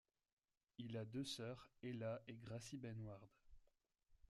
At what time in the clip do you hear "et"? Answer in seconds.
2.27-2.33